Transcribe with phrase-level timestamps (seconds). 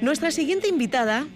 [0.00, 1.26] Nuestra siguiente invitada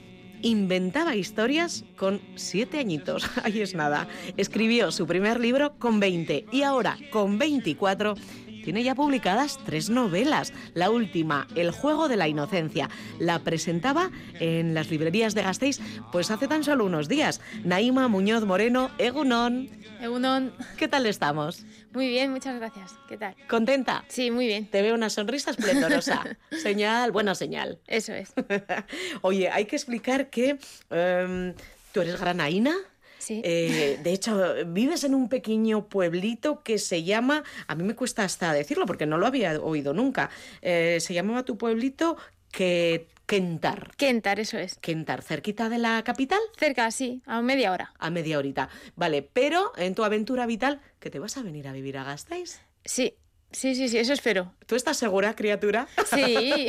[0.40, 3.28] inventaba historias con siete añitos.
[3.42, 4.06] Ahí es nada.
[4.36, 8.14] Escribió su primer libro con 20 y ahora con 24
[8.62, 10.52] tiene ya publicadas tres novelas.
[10.74, 12.88] La última, El juego de la inocencia,
[13.18, 15.80] la presentaba en las librerías de Gasteiz
[16.12, 17.40] pues hace tan solo unos días.
[17.64, 19.81] Naima Muñoz Moreno, Egunon.
[20.02, 20.52] Egunon.
[20.78, 21.64] ¿Qué tal estamos?
[21.92, 22.92] Muy bien, muchas gracias.
[23.08, 23.36] ¿Qué tal?
[23.48, 24.04] ¿Contenta?
[24.08, 24.68] Sí, muy bien.
[24.68, 26.24] Te veo una sonrisa esplendorosa.
[26.50, 27.78] señal, buena señal.
[27.86, 28.32] Eso es.
[29.22, 30.58] Oye, hay que explicar que
[30.90, 31.54] em,
[31.92, 32.74] tú eres granaína.
[33.18, 33.42] Sí.
[33.44, 38.24] Eh, de hecho, vives en un pequeño pueblito que se llama, a mí me cuesta
[38.24, 40.30] hasta decirlo porque no lo había oído nunca,
[40.62, 42.16] eh, se llamaba tu pueblito
[42.50, 43.96] que Kentar.
[43.96, 44.76] Kentar, eso es.
[44.82, 46.38] Kentar, cerquita de la capital.
[46.58, 47.94] Cerca, sí, a media hora.
[47.98, 48.68] A media horita.
[48.94, 52.60] Vale, pero en tu aventura vital, ¿que te vas a venir a vivir a Gasteiz?
[52.84, 53.16] Sí,
[53.52, 54.52] sí, sí, sí, eso espero.
[54.66, 55.86] ¿Tú estás segura, criatura?
[56.14, 56.68] Sí.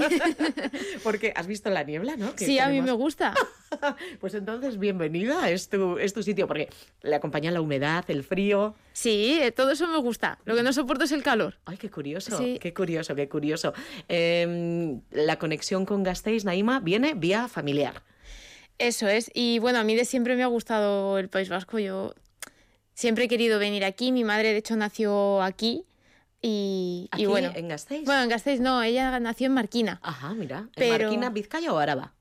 [1.04, 2.36] Porque has visto la niebla, ¿no?
[2.36, 3.34] Que sí, a mí me gusta.
[4.20, 6.70] Pues entonces, bienvenida, es tu, es tu sitio, porque
[7.02, 8.76] le acompaña la humedad, el frío.
[8.94, 10.38] Sí, eh, todo eso me gusta.
[10.46, 11.56] Lo que no soporto es el calor.
[11.66, 12.60] Ay, qué curioso, Sí.
[12.62, 13.74] qué curioso, qué curioso.
[14.08, 18.04] Em, la conexión con Gasteiz, Naima, viene vía familiar.
[18.78, 19.32] Eso es.
[19.34, 21.80] Y bueno, a mí de siempre me ha gustado el País Vasco.
[21.80, 22.14] Yo
[22.94, 24.12] siempre he querido venir aquí.
[24.12, 25.84] Mi madre, de hecho, nació aquí.
[26.46, 27.54] Y, Aquí, y bueno.
[27.56, 28.04] en Gasteiz.
[28.04, 30.00] Bueno, en Gasteiz no, ella nació en Marquina.
[30.04, 30.68] Ajá, mira.
[30.76, 32.14] ¿En Marquina, Vizcaya o Araba?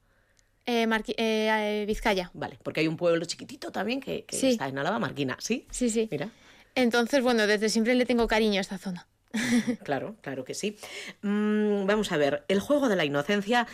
[0.65, 1.49] Eh, Marqui- eh,
[1.83, 2.31] eh, Vizcaya.
[2.33, 4.51] Vale, porque hay un pueblo chiquitito también que, que Sí.
[4.51, 5.67] está en Álava, Marquina, ¿sí?
[5.73, 6.07] Sí, sí.
[6.11, 6.31] Mira,
[6.77, 9.09] Entonces, bueno, desde siempre le tengo cariño a esta zona.
[9.83, 10.77] claro, claro que sí.
[11.23, 13.67] Mm, vamos a ver, El juego de la inocencia,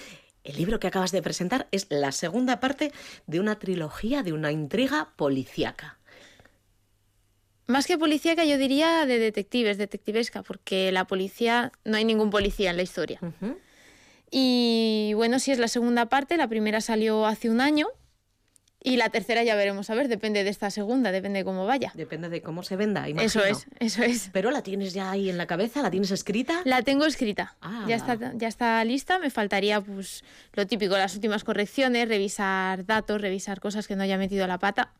[0.45, 2.91] el libro que acabas de presentar, es la segunda parte
[3.27, 5.98] de una trilogía, de una intriga policíaca.
[7.69, 12.71] Más que policíaca, yo diría de detectives, detectivesca, porque la policía, no hay ningún policía
[12.71, 13.19] en la historia.
[13.23, 13.59] Ujú.
[14.31, 17.87] Y bueno, si es la segunda parte, la primera salió hace un año
[18.83, 21.93] y la tercera ya veremos a ver, depende de esta segunda, depende de cómo vaya.
[21.95, 23.27] Depende de cómo se venda, imagino.
[23.27, 24.31] Eso es, eso es.
[24.33, 26.62] Pero la tienes ya ahí en la cabeza, la tienes escrita.
[26.65, 27.84] La tengo escrita, Ah.
[27.87, 30.25] ya, está, ya está lista, me faltaría pues
[30.55, 34.93] lo típico, las últimas correcciones, revisar datos, revisar cosas que no haya metido la pata.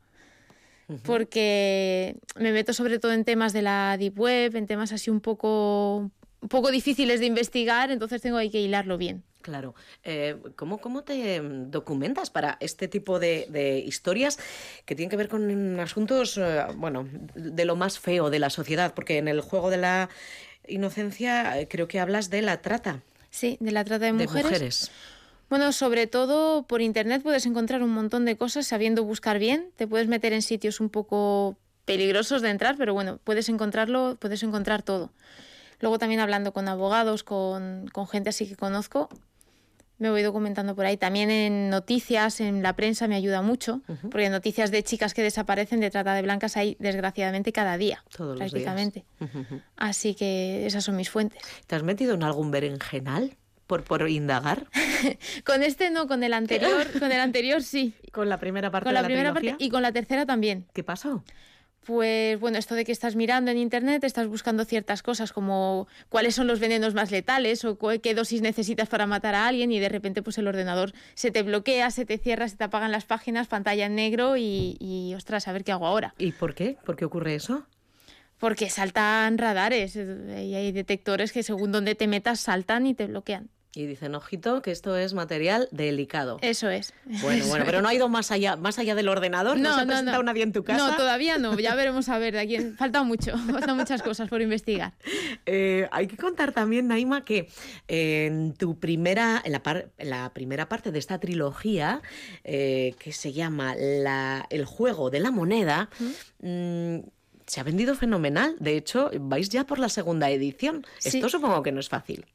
[1.04, 5.21] Porque me meto sobre todo en temas de la deep web, en temas así un
[5.21, 6.10] poco,
[6.41, 9.22] un poco difíciles de investigar, entonces tengo ahí que hilarlo bien.
[9.43, 9.75] Claro.
[10.04, 14.38] Eh, ¿cómo, ¿Cómo te mm, documentas para este tipo de, de historias
[14.84, 18.94] que tienen que ver con asuntos, eh, bueno, de lo más feo de la sociedad?
[18.94, 20.09] Porque en el juego de la
[20.66, 24.91] inocencia eh, creo que hablas de la trata Sí, de la trata de de mujeres.
[25.48, 29.70] Bueno, sobre todo por internet puedes encontrar un montón de cosas sabiendo buscar bien.
[29.76, 34.42] Te puedes meter en sitios un poco peligrosos de entrar, pero bueno, puedes encontrarlo, puedes
[34.42, 35.10] encontrar todo.
[35.81, 39.09] Luego también hablando con abogados, con, con gente así que conozco,
[39.97, 40.97] me voy documentando por ahí.
[40.97, 43.80] También en noticias, en la prensa me ayuda mucho,
[44.10, 48.38] porque noticias de chicas que desaparecen de trata de blancas hay desgraciadamente cada día, Todos
[48.38, 48.50] los días.
[48.50, 49.04] prácticamente.
[49.76, 51.41] Así que esas son mis fuentes.
[51.66, 53.36] ¿Te has metido en algún berenjenal
[53.69, 54.67] por, por indagar?
[55.45, 57.95] Con este no, con el anterior, con el anterior sí.
[58.11, 59.53] Con la primera parte Con de la primera trilogía?
[59.53, 60.67] parte y con la tercera también.
[60.73, 61.23] ¿Qué pasó?
[61.84, 66.34] Pues bueno, esto de que estás mirando en internet, estás buscando ciertas cosas como cuáles
[66.34, 69.89] son los venenos más letales o qué dosis necesitas para matar a alguien y de
[69.89, 73.47] repente pues el ordenador se te bloquea, se te cierra, se te apagan las páginas,
[73.47, 76.15] pantalla en negro y, y ostras, a ver qué hago ahora.
[76.19, 76.77] ¿Y por qué?
[76.84, 77.67] ¿Por qué ocurre eso?
[78.39, 83.07] Porque saltan radares eh, y hay detectores que según donde te metas saltan y te
[83.07, 83.49] bloquean.
[83.75, 86.39] Y dicen, ojito, que esto es material delicado.
[86.41, 86.95] Eso es.
[87.23, 89.59] Bueno, bueno, pero no ha ido más allá, más allá del ordenador.
[89.59, 90.89] No, se ha presentado nadie en tu casa.
[90.91, 91.56] No, todavía no.
[91.59, 92.33] Ya veremos a ver.
[92.33, 93.37] De aquí en- falta mucho.
[93.51, 94.95] Faltan muchas cosas por investigar.
[95.47, 97.49] Eh, hay que contar también, Naima, que
[97.89, 102.01] en tu primera, en la, par- en la primera parte de esta trilogía,
[102.45, 105.91] eh, que se llama la- El juego de la moneda,
[106.41, 107.01] mm,
[107.47, 108.57] se ha vendido fenomenal.
[108.61, 110.87] De hecho, vais ya por la segunda edición.
[110.99, 111.19] Sí.
[111.19, 112.27] Esto supongo que no es fácil.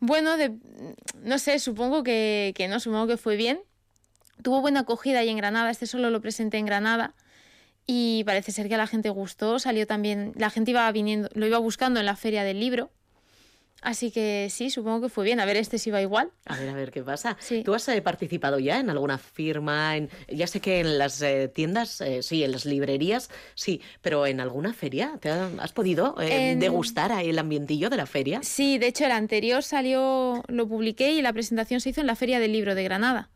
[0.00, 0.54] Bueno, de-
[1.22, 3.60] no sé, supongo que, que no, supongo que fue bien.
[4.42, 7.14] Tuvo buena acogida ahí en Granada, este solo lo presenté en Granada
[7.86, 11.46] y parece ser que a la gente gustó, salió también, la gente iba viniendo, lo
[11.46, 12.90] iba buscando en la feria del libro.
[13.80, 15.38] Así que sí, supongo que fue bien.
[15.38, 16.30] A ver, este sí va igual.
[16.46, 17.36] A ver, a ver qué pasa.
[17.38, 17.62] Sí.
[17.62, 19.96] ¿Tú has eh, participado ya en alguna firma?
[19.96, 24.26] En, ya sé que en las eh, tiendas, eh, sí, en las librerías, sí, pero
[24.26, 28.06] en alguna feria, ¿te ha- has podido eh, En- degustar ahí el ambientillo de la
[28.06, 28.40] feria?
[28.42, 32.16] Sí, de hecho el anterior salió, lo publiqué y la presentación se hizo en la
[32.16, 33.28] Feria del Libro de Granada.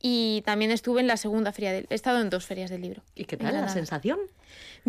[0.00, 1.86] y también estuve en la segunda feria del...
[1.90, 3.02] He estado en dos ferias del libro.
[3.16, 4.18] ¿Y qué tal la sensación?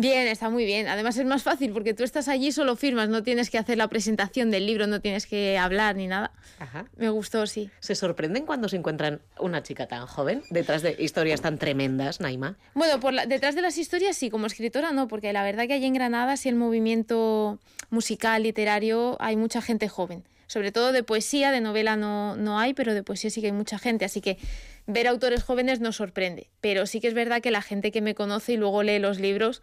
[0.00, 0.88] Bien, está muy bien.
[0.88, 3.86] Además es más fácil porque tú estás allí, solo firmas, no tienes que hacer la
[3.88, 6.32] presentación del libro, no tienes que hablar ni nada.
[6.58, 6.86] Ajá.
[6.96, 7.70] Me gustó, sí.
[7.80, 12.56] ¿Se sorprenden cuando se encuentran una chica tan joven detrás de historias tan tremendas, Naima?
[12.72, 15.74] Bueno, por la- detrás de las historias sí, como escritora no, porque la verdad que
[15.74, 17.58] allí en Granada, sí el movimiento
[17.90, 20.24] musical, literario, hay mucha gente joven.
[20.46, 23.52] Sobre todo de poesía, de novela no, no hay, pero de poesía sí que hay
[23.52, 24.04] mucha gente.
[24.04, 24.36] Así que
[24.88, 26.48] ver autores jóvenes nos sorprende.
[26.60, 29.20] Pero sí que es verdad que la gente que me conoce y luego lee los
[29.20, 29.62] libros,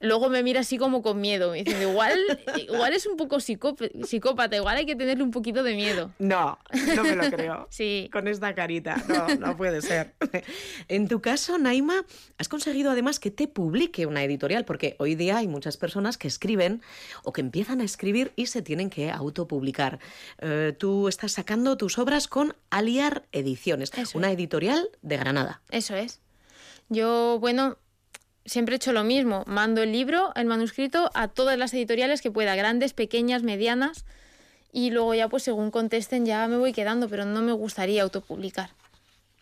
[0.00, 1.50] luego me mira así como con miedo.
[1.52, 2.18] Me dicen, igual,
[2.56, 6.12] igual es un poco psicóp- psicópata, igual hay que tenerle un poquito de miedo.
[6.18, 6.58] No,
[6.94, 7.66] no me lo creo.
[7.70, 8.08] Sí.
[8.12, 8.96] Con esta carita.
[9.08, 10.14] No, no puede ser.
[10.88, 12.04] En tu caso, Naima,
[12.38, 16.28] has conseguido además que te publique una editorial, porque hoy día hay muchas personas que
[16.28, 16.82] escriben
[17.24, 19.98] o que empiezan a escribir y se tienen que autopublicar.
[20.38, 24.34] Eh, tú estás sacando tus obras con Aliar Ediciones, Eso una es.
[24.34, 25.60] editorial de Granada.
[25.70, 26.20] Eso es.
[26.88, 27.76] Yo, bueno,
[28.48, 29.44] siempre he hecho lo mismo.
[29.46, 34.04] Mando el libro, el manuscrito, a todas las editoriales que pueda, grandes, pequeñas, medianas.
[34.72, 38.70] Y luego ya, pues según contesten, ya me voy quedando, pero no me gustaría autopublicar.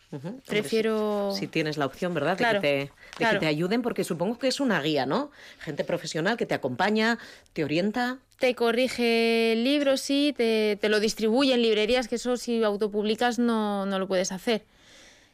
[0.09, 1.33] Hombre, Prefiero...
[1.37, 2.37] Si tienes la opción, ¿verdad?
[2.37, 3.39] Claro, de, que te, de claro.
[3.39, 5.31] que te ayuden, porque supongo que es una guía, ¿no?
[5.59, 7.19] Gente profesional que te acompaña,
[7.51, 8.19] te orienta.
[8.39, 13.37] Te corrige el libro, sí, te, te lo distribuye en librerías, que eso si autopublicas
[13.37, 14.63] no, no lo puedes hacer.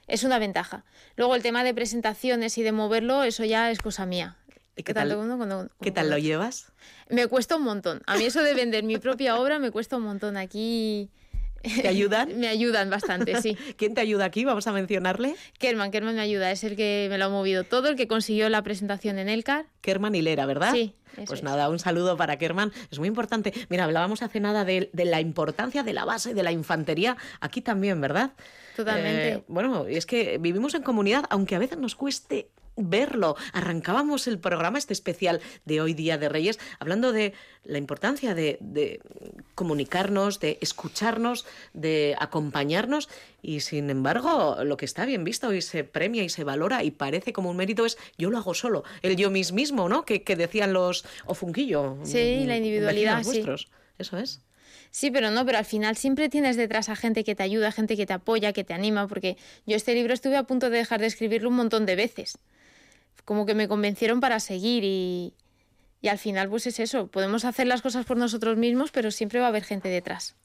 [0.08, 0.84] Es una ventaja.
[1.16, 4.38] Luego el tema de presentaciones y de moverlo, eso ya es cosa mía.
[4.76, 6.72] ¿Y qué tal, como- ¿qué tal lo llevas?
[7.10, 8.02] Me cuesta un montón.
[8.08, 10.36] A mí eso de vender mi propia obra me cuesta un montón.
[10.36, 11.10] Aquí
[11.82, 12.28] ¿Te ayudan?
[12.40, 13.56] me ayudan bastante, sí.
[13.78, 14.44] ¿Quién te ayuda aquí?
[14.46, 15.36] Vamos a mencionarle.
[15.60, 18.50] Kerman, Kerman me ayuda, es el que me lo ha movido todo, el que consiguió
[18.50, 19.68] la presentación en Elcar.
[19.82, 20.74] Kerman Hilera, ¿verdad?
[20.74, 21.44] Sí, eso Pues es.
[21.44, 22.74] nada, un saludo para Kerman.
[22.92, 23.54] Es muy importante.
[23.70, 27.16] Mira, hablábamos hace nada de, de la importancia de la base de la infantería.
[27.40, 28.32] Aquí también, ¿verdad?
[28.76, 29.30] Totalmente.
[29.30, 33.36] Eh, bueno, y es que vivimos en comunidad, aunque a veces nos cueste verlo.
[33.54, 37.34] Arrancábamos el programa, este especial de hoy Día de Reyes, hablando de
[37.64, 39.00] la importancia de, de
[39.56, 43.10] comunicarnos, de escucharnos, de acompañarnos
[43.42, 46.92] y sin embargo lo que está bien visto y se premia y se valora y
[46.92, 50.04] parece como un mérito es yo lo hago solo, el yo mismo, ¿no?
[50.06, 51.98] Que, que decían los Ofunquillo.
[52.04, 53.26] Sí, la mm, individualidad, sí.
[53.26, 53.70] vuestros.
[53.98, 54.42] Eso es.
[54.92, 57.96] Sí, pero no, pero al final siempre tienes detrás a gente que te ayuda, gente
[57.98, 61.00] que te apoya, que te anima, porque yo este libro estuve a punto de dejar
[61.02, 62.38] de escribirlo un montón de veces.
[63.26, 65.34] Como que me convencieron para seguir y,
[66.02, 69.40] y al final pues es eso, podemos hacer las cosas por nosotros mismos, pero siempre
[69.40, 70.36] va a haber gente detrás.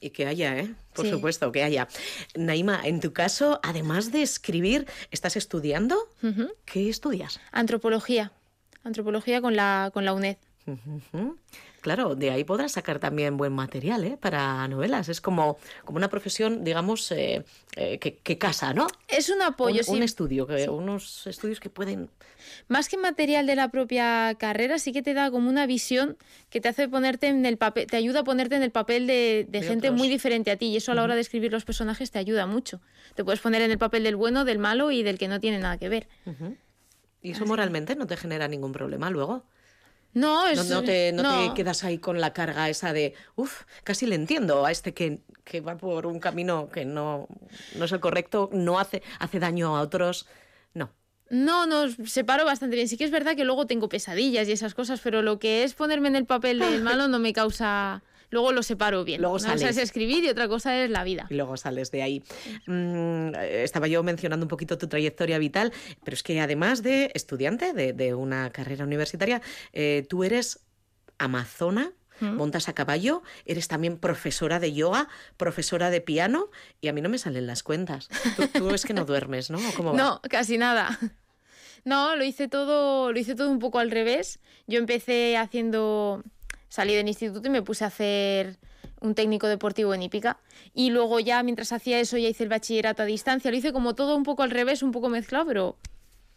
[0.00, 0.74] Y que haya, ¿eh?
[0.94, 1.12] Por Sí.
[1.12, 1.86] supuesto, que haya.
[2.34, 5.96] Naima, en tu caso, además de escribir, ¿estás estudiando?
[6.64, 7.40] ¿Qué estudias?
[7.52, 8.32] Antropología,
[8.82, 10.36] antropología con la, con la UNED.
[11.80, 14.16] Claro, de ahí podrás sacar también buen material ¿eh?
[14.18, 15.08] para novelas.
[15.08, 17.44] Es como, como una profesión, digamos, eh,
[17.76, 18.86] eh, que, que casa, ¿no?
[19.08, 19.90] Es un apoyo, un, sí.
[19.92, 22.08] un estudio, que, unos estudios que pueden...
[22.68, 26.16] Más que material de la propia carrera, sí que te da como una visión
[26.48, 29.46] que te hace ponerte en el papel, te ayuda a ponerte en el papel de,
[29.48, 29.98] de De gente otros.
[29.98, 30.66] muy diferente a ti.
[30.66, 32.80] Y eso a la hora de escribir los personajes te ayuda mucho.
[33.14, 35.58] Te puedes poner en el papel del bueno, del malo y del que no tiene
[35.58, 36.08] nada que ver.
[37.20, 39.44] Y eso moralmente no te genera ningún problema luego.
[40.14, 43.62] No, es, No, no te, no te quedas ahí con la carga esa de, uff,
[43.82, 47.26] casi le entiendo a este que, que va por un camino que no,
[47.74, 50.26] no es el correcto, no hace, hace daño a otros.
[50.72, 50.90] No.
[51.30, 52.88] No, no, separo bastante bien.
[52.88, 55.74] Sí que es verdad que luego tengo pesadillas y esas cosas, pero lo que es
[55.74, 58.02] ponerme en el papel del malo no me causa...
[58.34, 59.20] Luego lo separo bien.
[59.20, 61.28] Luego Una cosa es escribir y otra cosa es la vida.
[61.30, 62.24] Y luego sales de ahí.
[62.66, 65.72] Mm, estaba yo mencionando un poquito tu trayectoria vital,
[66.02, 69.40] pero es que además de estudiante de, de una carrera universitaria,
[69.72, 70.66] eh, tú eres
[71.16, 76.50] amazona, montas a caballo, eres también profesora de yoga, profesora de piano,
[76.80, 78.08] y a mí no me salen las cuentas.
[78.36, 79.58] Tú, tú es que no duermes, ¿no?
[79.58, 79.96] ¿O ¿Cómo va?
[79.96, 80.98] No, casi nada.
[81.84, 84.40] No, lo hice todo, lo hice todo un poco al revés.
[84.66, 86.24] Yo empecé haciendo,
[86.74, 88.56] salí del instituto y me puse a hacer
[89.00, 90.38] un técnico deportivo en hípica.
[90.74, 93.52] Y luego ya, mientras hacía eso, ya hice el bachillerato a distancia.
[93.52, 95.76] Lo hice como todo un poco al revés, un poco mezclado, pero,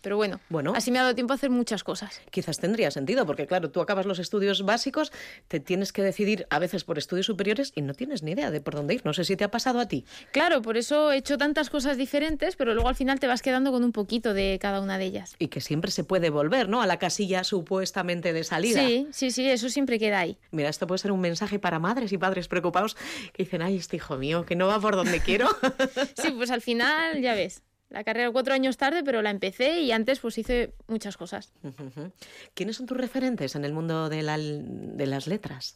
[0.01, 0.73] pero bueno, Bueno.
[0.75, 2.21] así me ha dado tiempo a hacer muchas cosas.
[2.31, 5.11] Quizás tendría sentido, porque claro, tú acabas los estudios básicos,
[5.47, 8.61] te tienes que decidir a veces por estudios superiores y no tienes ni idea de
[8.61, 9.01] por dónde ir.
[9.05, 10.05] No sé si te ha pasado a ti.
[10.31, 13.71] Claro, por eso he hecho tantas cosas diferentes, pero luego al final te vas quedando
[13.71, 15.35] con un poquito de cada una de ellas.
[15.39, 16.81] Y que siempre se puede volver, ¿no?
[16.81, 18.79] A la casilla supuestamente de salida.
[18.85, 20.37] Sí, sí, sí, eso siempre queda ahí.
[20.51, 22.95] Mira, esto puede ser un mensaje para madres y padres preocupados
[23.33, 25.47] que dicen, ay, este hijo mío, que no va por donde quiero.
[26.17, 29.91] Sí, pues al final, ya ves, la carrera cuatro años tarde, pero la empecé y
[29.91, 31.53] antes pues hice muchas cosas.
[32.53, 35.75] ¿Quiénes son tus referentes en el mundo de, la- de las letras?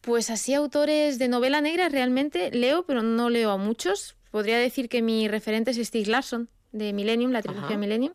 [0.00, 4.16] Pues así autores de novela negra realmente leo, pero no leo a muchos.
[4.30, 8.14] podría decir que mi referente es Stieg Larsson, de Millennium, la trilogía Millennium.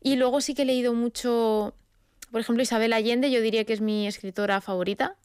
[0.00, 1.74] Y luego sí que he leído mucho,
[2.30, 5.16] por ejemplo, Isabel Allende, yo diría que es mi escritora favorita.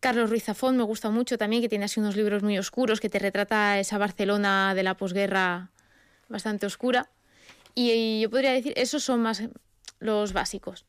[0.00, 3.10] Carlos Ruiz Zafón me gusta mucho también, que tiene así unos libros muy oscuros, que
[3.10, 5.70] te retrata esa Barcelona de la posguerra
[6.30, 7.10] bastante oscura.
[7.74, 9.42] Y, yo podría decir, esos son más
[9.98, 10.86] los básicos.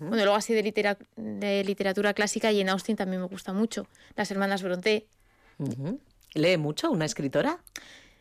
[0.00, 3.86] Bueno, luego así de, de, literatura clásica, y en Austin también me gusta mucho.
[4.16, 5.06] Las hermanas Bronte.
[6.32, 7.58] ¿Lee mucho una escritora?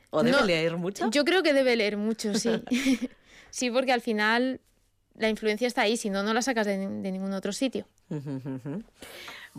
[0.09, 1.09] ¿O debe leer mucho?
[1.09, 2.49] Yo creo que debe leer mucho, sí.
[3.49, 4.59] sí, porque al final
[5.15, 7.85] la influencia está ahí, si no, no la sacas de, de ningún otro sitio.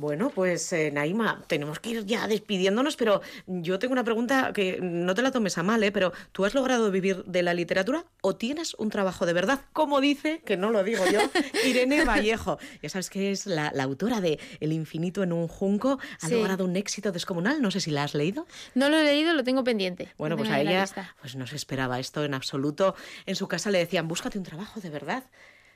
[0.00, 4.78] Bueno, pues eh, Naima, tenemos que ir ya despidiéndonos, pero yo tengo una pregunta que
[4.80, 5.90] no te la tomes a mal, ¿eh?
[5.90, 9.62] pero ¿tú has logrado vivir de la literatura o tienes un trabajo de verdad?
[9.72, 11.18] Como dice, que no lo digo yo,
[11.66, 12.60] Irene Vallejo.
[12.80, 16.76] Ya sabes que es la, autora de El infinito en un junco, ha logrado un
[16.76, 18.46] éxito descomunal, no sé si la has leído.
[18.76, 20.12] No lo he leído, lo tengo pendiente.
[20.16, 20.86] Bueno, pues a ella
[21.20, 22.94] pues no se esperaba esto en absoluto.
[23.26, 25.24] En su casa le decían, búscate un trabajo de verdad.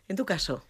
[0.06, 0.62] En tu caso.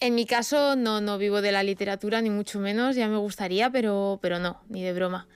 [0.00, 3.68] En mi caso no, no vivo de la literatura, ni mucho menos, ya me gustaría,
[3.70, 5.26] pero, pero no, ni de broma.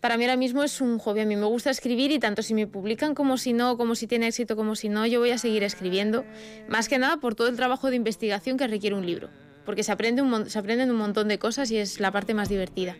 [0.00, 2.54] Para mí ahora mismo es un hobby, a mí me gusta escribir y tanto si
[2.54, 5.38] me publican como si no, como si tiene éxito como si no, yo voy a
[5.38, 6.24] seguir escribiendo,
[6.66, 9.28] más que nada por todo el trabajo de investigación que requiere un libro,
[9.66, 12.48] porque se, aprende un, se aprenden un montón de cosas y es la parte más
[12.48, 12.96] divertida.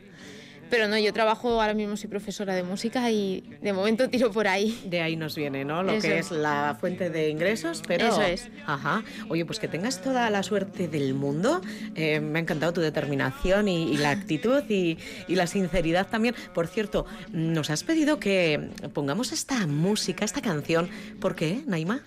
[0.71, 4.49] Pero no, yo trabajo ahora mismo, soy profesora de música y de momento tiro por
[4.49, 4.81] ahí.
[4.87, 5.83] De ahí nos viene, ¿no?
[5.83, 8.09] Lo que es la fuente de ingresos, pero...
[8.09, 8.49] Eso es.
[8.67, 9.05] Ajá.
[9.29, 11.61] Oye, pues que tengas toda la suerte del mundo.
[11.95, 16.35] Eh, me ha encantado tu determinación y, la actitud y, y, la sinceridad también.
[16.53, 20.89] Por cierto, nos has pedido que pongamos esta música, esta canción.
[21.21, 22.03] ¿Por qué, Naima?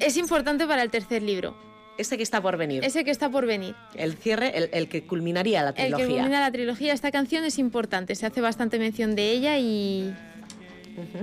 [0.00, 1.65] Es importante para el tercer libro.
[1.98, 2.84] Ese que está por venir.
[2.84, 3.74] Ese que está por venir.
[3.94, 5.96] El cierre, el, que culminaría la trilogía.
[5.96, 6.92] El que culmina la trilogía.
[6.92, 10.14] Esta canción es importante, se hace bastante mención de ella y...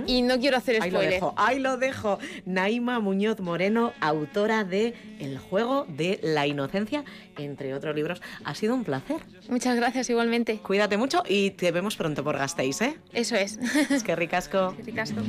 [0.06, 1.00] Y no quiero hacer spoiler.
[1.00, 2.18] Ahí lo dejo, ahí lo dejo.
[2.44, 7.04] Naima Muñoz Moreno, autora de El juego de la inocencia,
[7.36, 8.22] entre otros libros.
[8.44, 9.16] Ha sido un placer.
[9.48, 10.58] Muchas gracias, igualmente.
[10.58, 12.96] Cuídate mucho y te vemos pronto por Gasteiz, ¿eh?
[13.12, 13.58] Eso es.
[13.90, 14.76] Es que ricasco.
[14.84, 15.22] ricasco.